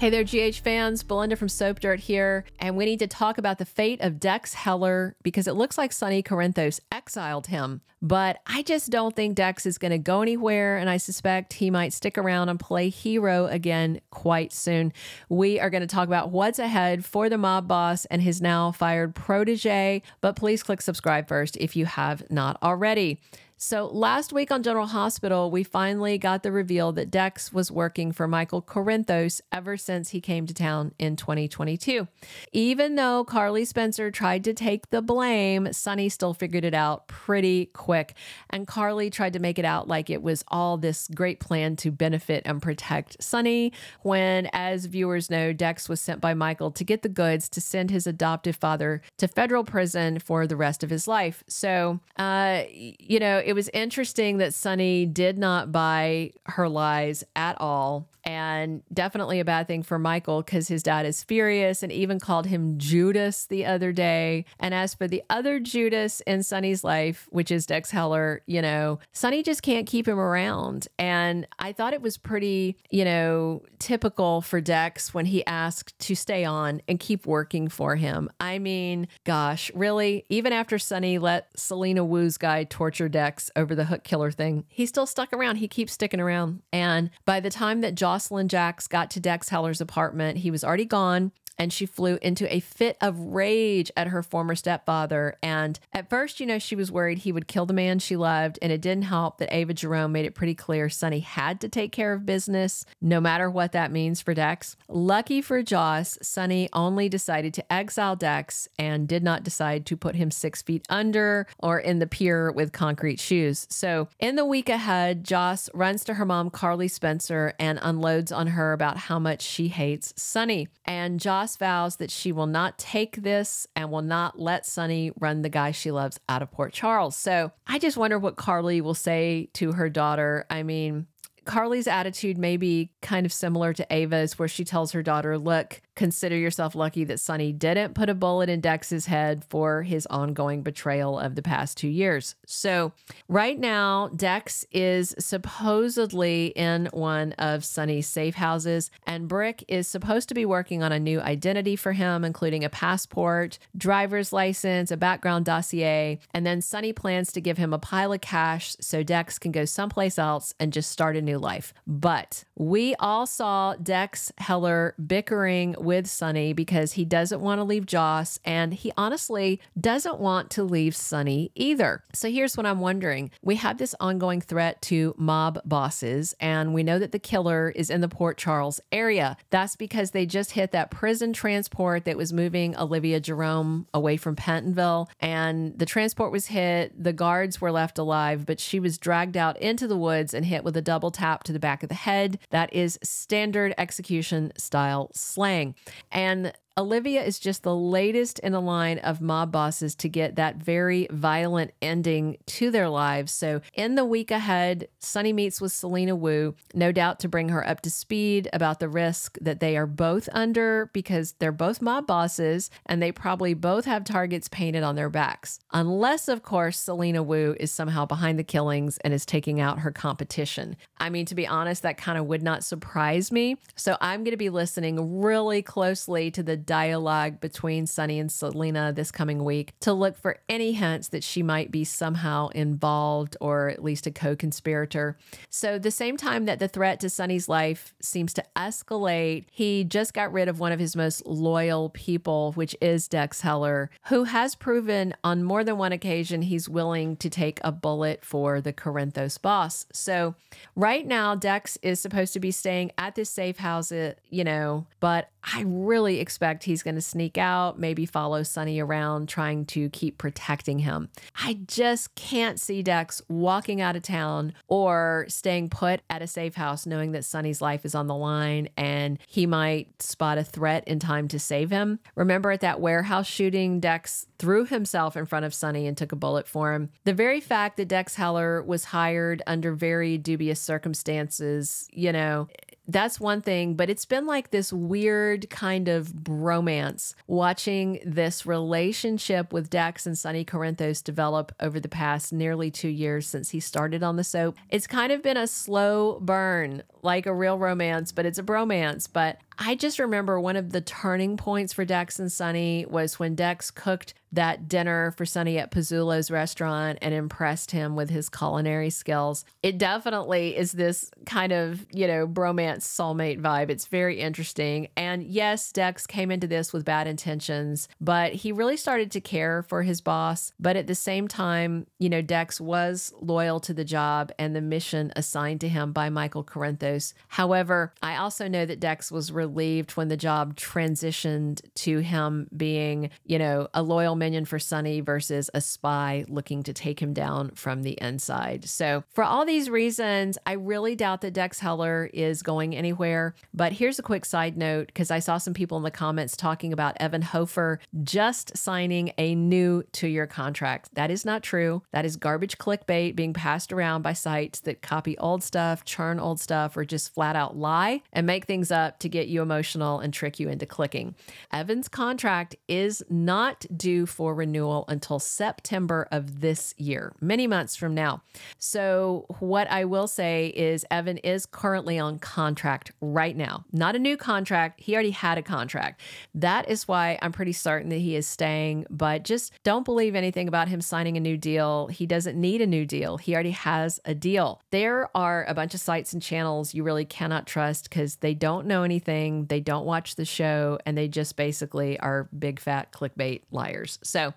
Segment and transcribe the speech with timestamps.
[0.00, 1.02] Hey there, GH fans.
[1.02, 4.54] Belinda from Soap Dirt here, and we need to talk about the fate of Dex
[4.54, 7.82] Heller because it looks like Sonny Corinthos exiled him.
[8.00, 11.68] But I just don't think Dex is going to go anywhere, and I suspect he
[11.68, 14.94] might stick around and play hero again quite soon.
[15.28, 18.72] We are going to talk about what's ahead for the mob boss and his now
[18.72, 23.20] fired protege, but please click subscribe first if you have not already.
[23.62, 28.10] So, last week on General Hospital, we finally got the reveal that Dex was working
[28.10, 32.08] for Michael Corinthos ever since he came to town in 2022.
[32.52, 37.66] Even though Carly Spencer tried to take the blame, Sonny still figured it out pretty
[37.66, 38.14] quick.
[38.48, 41.90] And Carly tried to make it out like it was all this great plan to
[41.90, 47.02] benefit and protect Sonny, when, as viewers know, Dex was sent by Michael to get
[47.02, 51.06] the goods to send his adoptive father to federal prison for the rest of his
[51.06, 51.44] life.
[51.46, 57.60] So, uh, you know, it was interesting that Sonny did not buy her lies at
[57.60, 58.08] all.
[58.22, 62.46] And definitely a bad thing for Michael because his dad is furious and even called
[62.46, 64.44] him Judas the other day.
[64.58, 68.98] And as for the other Judas in Sonny's life, which is Dex Heller, you know,
[69.12, 70.86] Sonny just can't keep him around.
[70.98, 76.14] And I thought it was pretty, you know, typical for Dex when he asked to
[76.14, 78.28] stay on and keep working for him.
[78.38, 80.26] I mean, gosh, really?
[80.28, 84.84] Even after Sonny let Selena Wu's guy torture Dex over the hook killer thing, he
[84.84, 85.56] still stuck around.
[85.56, 86.62] He keeps sticking around.
[86.72, 90.84] And by the time that Josslyn Jacks got to Dex Heller's apartment, he was already
[90.84, 95.36] gone and she flew into a fit of rage at her former stepfather.
[95.42, 98.58] And at first, you know, she was worried he would kill the man she loved.
[98.62, 101.92] And it didn't help that Ava Jerome made it pretty clear Sonny had to take
[101.92, 104.74] care of business, no matter what that means for Dex.
[104.88, 110.14] Lucky for Joss, Sonny only decided to exile Dex and did not decide to put
[110.14, 113.66] him six feet under or in the pier with concrete shoes.
[113.68, 118.46] So in the week ahead, Joss runs to her mom, Carly Spencer, and unloads on
[118.46, 120.68] her about how much she hates Sonny.
[120.86, 125.42] And Joss vows that she will not take this and will not let Sonny run
[125.42, 127.16] the guy she loves out of Port Charles.
[127.16, 130.46] So I just wonder what Carly will say to her daughter.
[130.50, 131.06] I mean,
[131.44, 135.82] Carly's attitude may be kind of similar to Ava's, where she tells her daughter, Look,
[136.00, 140.62] consider yourself lucky that Sonny didn't put a bullet in Dex's head for his ongoing
[140.62, 142.36] betrayal of the past two years.
[142.46, 142.92] So,
[143.28, 150.30] right now, Dex is supposedly in one of Sonny's safe houses, and Brick is supposed
[150.30, 154.96] to be working on a new identity for him, including a passport, driver's license, a
[154.96, 159.38] background dossier, and then Sonny plans to give him a pile of cash so Dex
[159.38, 161.74] can go someplace else and just start a new life.
[161.86, 167.86] But we all saw Dex Heller bickering with Sonny because he doesn't want to leave
[167.86, 172.02] Joss and he honestly doesn't want to leave Sonny either.
[172.12, 173.30] So here's what I'm wondering.
[173.42, 177.90] We have this ongoing threat to mob bosses and we know that the killer is
[177.90, 179.36] in the Port Charles area.
[179.50, 184.36] That's because they just hit that prison transport that was moving Olivia Jerome away from
[184.36, 189.36] Pentonville and the transport was hit, the guards were left alive, but she was dragged
[189.36, 191.94] out into the woods and hit with a double tap to the back of the
[191.94, 192.38] head.
[192.50, 195.69] That is standard execution style slang.
[196.12, 200.56] And Olivia is just the latest in a line of mob bosses to get that
[200.56, 203.32] very violent ending to their lives.
[203.32, 207.68] So, in the week ahead, Sonny meets with Selena Wu, no doubt to bring her
[207.68, 212.06] up to speed about the risk that they are both under because they're both mob
[212.06, 215.60] bosses and they probably both have targets painted on their backs.
[215.72, 219.90] Unless, of course, Selena Wu is somehow behind the killings and is taking out her
[219.90, 220.76] competition.
[220.96, 223.58] I mean, to be honest, that kind of would not surprise me.
[223.76, 228.92] So, I'm going to be listening really closely to the dialogue between Sonny and Selena
[228.92, 233.68] this coming week to look for any hints that she might be somehow involved or
[233.70, 235.16] at least a co conspirator.
[235.48, 240.14] So, the same time that the threat to Sonny's life seems to escalate, he just
[240.14, 244.54] got rid of one of his most loyal people, which is Dex Heller, who has
[244.54, 249.42] proven on more than one occasion he's willing to take a bullet for the Corinthos
[249.42, 249.86] boss.
[249.92, 250.36] So,
[250.76, 254.86] right now, Dex is supposed to be staying at this safe house, uh, you know,
[255.00, 259.88] but I really expect he's going to sneak out, maybe follow Sonny around, trying to
[259.90, 261.08] keep protecting him.
[261.36, 266.54] I just can't see Dex walking out of town or staying put at a safe
[266.54, 270.84] house, knowing that Sonny's life is on the line and he might spot a threat
[270.86, 271.98] in time to save him.
[272.14, 276.16] Remember at that warehouse shooting, Dex threw himself in front of Sonny and took a
[276.16, 276.90] bullet for him.
[277.04, 282.48] The very fact that Dex Heller was hired under very dubious circumstances, you know,
[282.92, 289.52] that's one thing, but it's been like this weird kind of bromance watching this relationship
[289.52, 294.02] with Dex and Sonny Corinthos develop over the past nearly two years since he started
[294.02, 294.56] on the soap.
[294.68, 299.08] It's kind of been a slow burn, like a real romance, but it's a bromance.
[299.12, 303.34] But I just remember one of the turning points for Dex and Sonny was when
[303.34, 308.90] Dex cooked that dinner for Sonny at Pozzulo's restaurant and impressed him with his culinary
[308.90, 309.44] skills.
[309.62, 313.70] It definitely is this kind of, you know, bromance soulmate vibe.
[313.70, 314.88] It's very interesting.
[314.96, 319.64] And yes, Dex came into this with bad intentions, but he really started to care
[319.64, 320.52] for his boss.
[320.60, 324.60] But at the same time, you know, Dex was loyal to the job and the
[324.60, 327.14] mission assigned to him by Michael Corinthos.
[327.28, 333.10] However, I also know that Dex was relieved when the job transitioned to him being,
[333.24, 337.50] you know, a loyal minion for Sonny versus a spy looking to take him down
[337.50, 338.68] from the inside.
[338.68, 343.34] So, for all these reasons, I really doubt that Dex Heller is going anywhere.
[343.52, 346.72] But here's a quick side note because I saw some people in the comments talking
[346.72, 350.90] about Evan Hofer just signing a new two year contract.
[350.94, 351.82] That is not true.
[351.92, 356.40] That is garbage clickbait being passed around by sites that copy old stuff, churn old
[356.40, 360.12] stuff, or just flat out lie and make things up to get you emotional and
[360.12, 361.14] trick you into clicking.
[361.52, 367.94] Evan's contract is not due for renewal until September of this year, many months from
[367.94, 368.22] now.
[368.58, 373.98] So, what I will say is, Evan is currently on contract right now, not a
[373.98, 374.80] new contract.
[374.80, 376.00] He already had a contract.
[376.34, 380.48] That is why I'm pretty certain that he is staying, but just don't believe anything
[380.48, 381.88] about him signing a new deal.
[381.88, 384.60] He doesn't need a new deal, he already has a deal.
[384.70, 388.66] There are a bunch of sites and channels you really cannot trust because they don't
[388.66, 393.42] know anything, they don't watch the show, and they just basically are big fat clickbait
[393.50, 393.98] liars.
[394.02, 394.34] So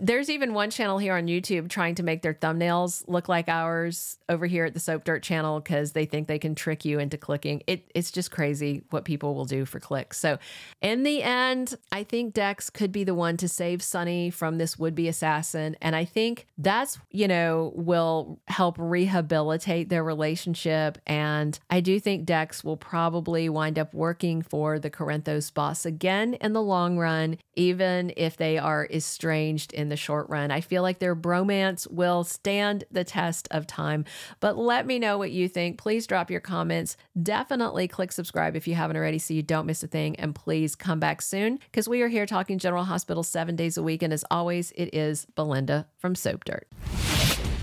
[0.00, 4.18] there's even one channel here on YouTube trying to make their thumbnails look like ours
[4.28, 7.18] over here at the Soap Dirt channel because they think they can trick you into
[7.18, 7.62] clicking.
[7.66, 10.18] It, it's just crazy what people will do for clicks.
[10.18, 10.38] So
[10.80, 14.78] in the end, I think Dex could be the one to save Sonny from this
[14.78, 15.76] would be assassin.
[15.82, 20.98] And I think that's, you know, will help rehabilitate their relationship.
[21.06, 26.34] And I do think Dex will probably wind up working for the Corinthos boss again
[26.34, 30.50] in the long run, even if they are estranged in the short run.
[30.50, 34.04] I feel like their bromance will stand the test of time.
[34.40, 35.78] But let me know what you think.
[35.78, 36.96] Please drop your comments.
[37.22, 40.16] Definitely click subscribe if you haven't already so you don't miss a thing.
[40.16, 43.84] And please come back soon because we are here talking General Hospital seven days a
[43.84, 44.02] week.
[44.02, 46.66] And as always, it is Belinda from Soap Dirt.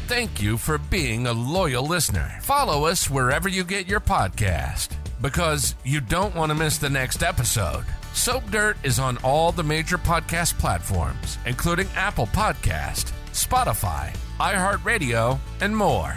[0.07, 2.39] Thank you for being a loyal listener.
[2.43, 7.23] Follow us wherever you get your podcast because you don't want to miss the next
[7.23, 7.85] episode.
[8.13, 15.75] Soap Dirt is on all the major podcast platforms, including Apple Podcast, Spotify, iHeartRadio, and
[15.75, 16.15] more.